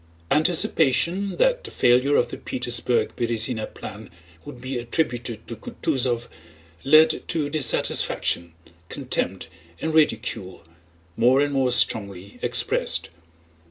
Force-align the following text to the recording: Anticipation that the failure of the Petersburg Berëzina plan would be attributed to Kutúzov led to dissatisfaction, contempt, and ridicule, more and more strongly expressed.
Anticipation 0.31 1.37
that 1.37 1.63
the 1.63 1.69
failure 1.69 2.15
of 2.15 2.29
the 2.29 2.37
Petersburg 2.37 3.15
Berëzina 3.15 3.71
plan 3.71 4.09
would 4.43 4.59
be 4.59 4.79
attributed 4.79 5.45
to 5.47 5.55
Kutúzov 5.55 6.27
led 6.83 7.27
to 7.27 7.51
dissatisfaction, 7.51 8.53
contempt, 8.89 9.47
and 9.79 9.93
ridicule, 9.93 10.65
more 11.15 11.39
and 11.39 11.53
more 11.53 11.69
strongly 11.71 12.39
expressed. 12.41 13.11